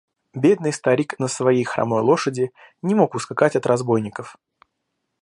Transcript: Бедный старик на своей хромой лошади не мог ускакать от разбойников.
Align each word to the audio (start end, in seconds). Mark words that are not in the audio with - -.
Бедный 0.33 0.73
старик 0.73 1.19
на 1.19 1.27
своей 1.27 1.63
хромой 1.63 2.01
лошади 2.01 2.51
не 2.81 2.95
мог 2.95 3.13
ускакать 3.13 3.55
от 3.55 3.67
разбойников. 3.67 4.35